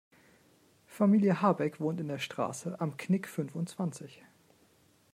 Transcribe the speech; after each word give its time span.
Familie 0.87 1.43
Habeck 1.43 1.79
wohnt 1.79 1.99
in 2.01 2.07
der 2.07 2.17
Straße 2.17 2.81
Am 2.81 2.97
Knick 2.97 3.27
fünfundzwanzig. 3.27 4.23